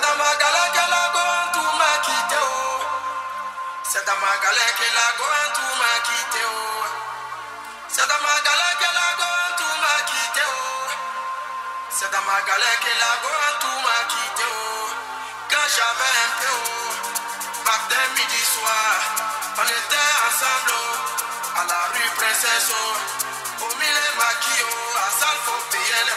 [0.00, 1.12] C'est dans ma galère qu'elle a
[5.12, 6.40] C'est tout m'a quitté.
[7.88, 10.46] C'est dans ma galère qu'elle la goût tout m'a quitté.
[11.90, 14.48] C'est dans ma galère qu'elle la goût tout m'a quitté.
[15.50, 16.56] Quand j'avais un peu,
[17.66, 18.96] matin, midi, soir,
[19.58, 22.72] on était ensemble oh, à la rue Princesse.
[22.72, 22.96] Oh,
[23.64, 26.16] au milieu de maquillage, à San Fopey et le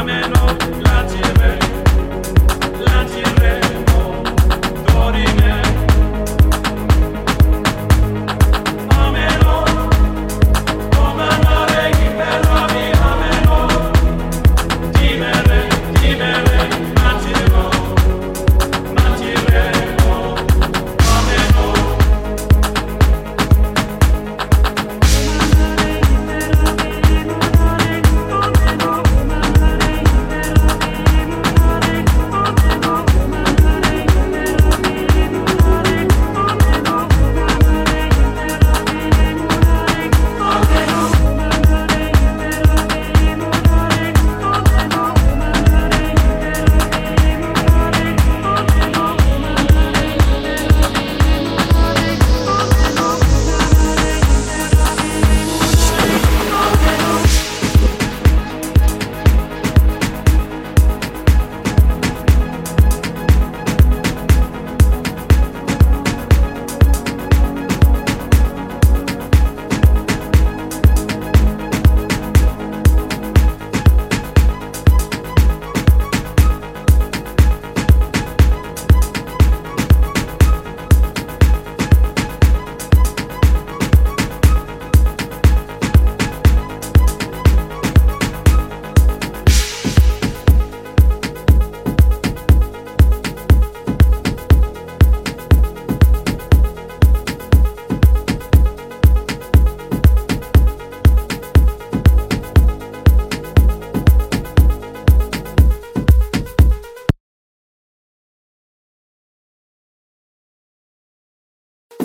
[0.00, 1.59] ameno, grazie per